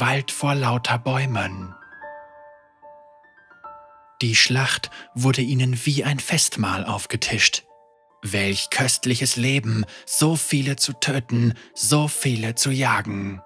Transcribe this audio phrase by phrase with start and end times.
[0.00, 1.74] Wald vor lauter Bäumen.
[4.20, 7.64] Die Schlacht wurde ihnen wie ein Festmahl aufgetischt.
[8.22, 13.40] Welch köstliches Leben, so viele zu töten, so viele zu jagen.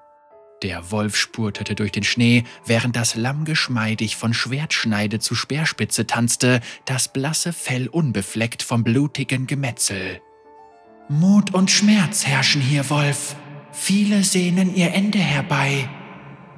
[0.62, 6.60] Der Wolf spurtete durch den Schnee, während das Lamm geschmeidig von Schwertschneide zu Speerspitze tanzte,
[6.84, 10.20] das blasse Fell unbefleckt vom blutigen Gemetzel.
[11.08, 13.36] Mut und Schmerz herrschen hier, Wolf.
[13.72, 15.88] Viele sehnen ihr Ende herbei.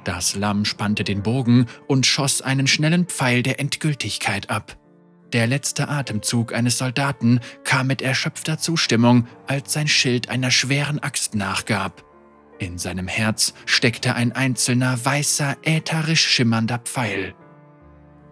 [0.03, 4.77] Das Lamm spannte den Bogen und schoss einen schnellen Pfeil der Endgültigkeit ab.
[5.31, 11.33] Der letzte Atemzug eines Soldaten kam mit erschöpfter Zustimmung, als sein Schild einer schweren Axt
[11.33, 12.03] nachgab.
[12.59, 17.33] In seinem Herz steckte ein einzelner weißer, ätherisch schimmernder Pfeil.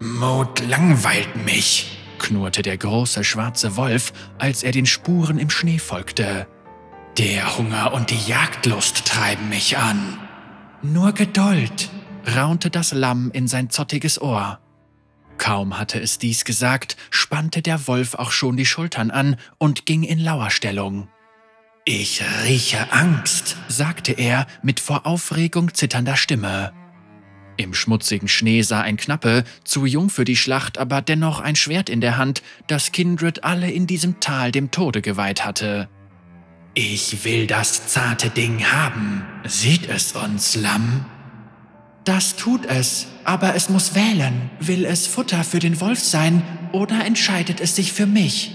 [0.00, 6.46] Mut langweilt mich, knurrte der große schwarze Wolf, als er den Spuren im Schnee folgte.
[7.18, 10.21] Der Hunger und die Jagdlust treiben mich an.
[10.84, 11.90] Nur Geduld,
[12.26, 14.58] raunte das Lamm in sein zottiges Ohr.
[15.38, 20.02] Kaum hatte es dies gesagt, spannte der Wolf auch schon die Schultern an und ging
[20.02, 21.06] in Lauerstellung.
[21.84, 26.72] Ich rieche Angst, sagte er mit vor Aufregung zitternder Stimme.
[27.56, 31.90] Im schmutzigen Schnee sah ein Knappe, zu jung für die Schlacht, aber dennoch ein Schwert
[31.90, 35.88] in der Hand, das Kindred alle in diesem Tal dem Tode geweiht hatte.
[36.74, 39.26] Ich will das zarte Ding haben.
[39.44, 41.04] Sieht es uns, Lamm?
[42.04, 44.50] Das tut es, aber es muss wählen.
[44.58, 46.42] Will es Futter für den Wolf sein
[46.72, 48.52] oder entscheidet es sich für mich?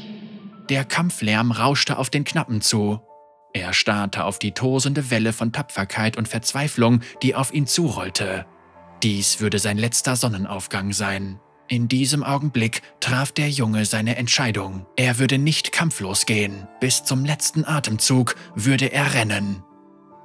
[0.70, 3.00] Der Kampflärm rauschte auf den Knappen zu.
[3.54, 8.46] Er starrte auf die tosende Welle von Tapferkeit und Verzweiflung, die auf ihn zurollte.
[9.04, 11.40] Dies würde sein letzter Sonnenaufgang sein.
[11.70, 14.86] In diesem Augenblick traf der Junge seine Entscheidung.
[14.96, 16.68] Er würde nicht kampflos gehen.
[16.80, 19.64] Bis zum letzten Atemzug würde er rennen.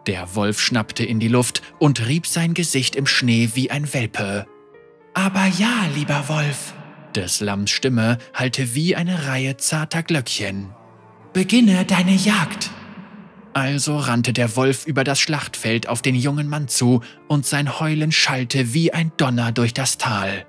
[0.06, 4.46] Der Wolf schnappte in die Luft und rieb sein Gesicht im Schnee wie ein Welpe.
[5.14, 6.74] Aber ja, lieber Wolf.
[7.14, 10.70] Des Lamms Stimme hallte wie eine Reihe zarter Glöckchen.
[11.32, 12.70] Beginne deine Jagd.
[13.52, 18.12] Also rannte der Wolf über das Schlachtfeld auf den jungen Mann zu, und sein Heulen
[18.12, 20.46] schallte wie ein Donner durch das Tal.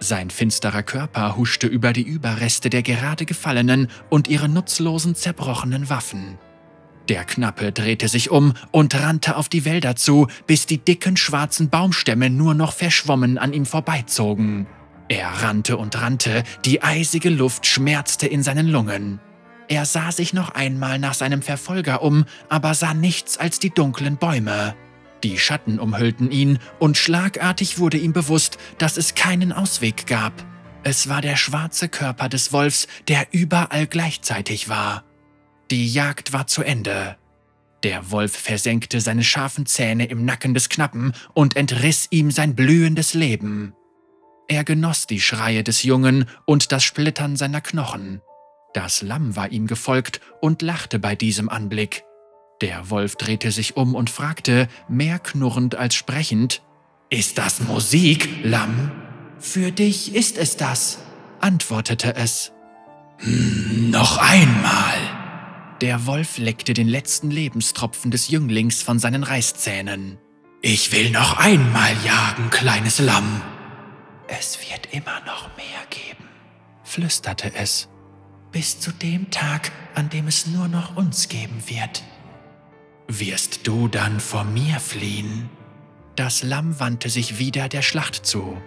[0.00, 6.38] Sein finsterer Körper huschte über die Überreste der gerade Gefallenen und ihre nutzlosen, zerbrochenen Waffen.
[7.08, 11.70] Der Knappe drehte sich um und rannte auf die Wälder zu, bis die dicken schwarzen
[11.70, 14.66] Baumstämme nur noch verschwommen an ihm vorbeizogen.
[15.08, 19.20] Er rannte und rannte, die eisige Luft schmerzte in seinen Lungen.
[19.68, 24.18] Er sah sich noch einmal nach seinem Verfolger um, aber sah nichts als die dunklen
[24.18, 24.74] Bäume.
[25.24, 30.32] Die Schatten umhüllten ihn, und schlagartig wurde ihm bewusst, dass es keinen Ausweg gab.
[30.84, 35.04] Es war der schwarze Körper des Wolfs, der überall gleichzeitig war.
[35.70, 37.16] Die Jagd war zu Ende.
[37.82, 43.14] Der Wolf versenkte seine scharfen Zähne im Nacken des Knappen und entriss ihm sein blühendes
[43.14, 43.74] Leben.
[44.48, 48.22] Er genoss die Schreie des Jungen und das Splittern seiner Knochen.
[48.72, 52.04] Das Lamm war ihm gefolgt und lachte bei diesem Anblick.
[52.60, 56.62] Der Wolf drehte sich um und fragte, mehr knurrend als sprechend,
[57.10, 58.90] Ist das Musik, Lamm?
[59.38, 60.98] Für dich ist es das,
[61.40, 62.52] antwortete es.
[63.18, 64.98] Hm, noch einmal.
[65.80, 70.18] Der Wolf leckte den letzten Lebenstropfen des Jünglings von seinen Reißzähnen.
[70.60, 73.40] Ich will noch einmal jagen, kleines Lamm.
[74.26, 76.24] Es wird immer noch mehr geben,
[76.82, 77.88] flüsterte es
[78.52, 82.02] bis zu dem Tag, an dem es nur noch uns geben wird.
[83.10, 85.48] Wirst du dann vor mir fliehen?
[86.14, 88.60] Das Lamm wandte sich wieder der Schlacht zu.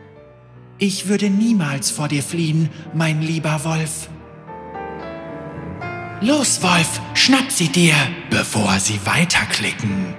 [0.79, 4.09] Ich würde niemals vor dir fliehen, mein lieber Wolf.
[6.21, 7.93] Los, Wolf, schnapp sie dir,
[8.31, 10.15] bevor sie weiterklicken.